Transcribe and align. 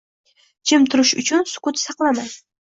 Jim 0.71 0.87
turish 0.95 1.11
uchun, 1.25 1.45
sukut 1.53 1.83
saqlamang 1.83 2.35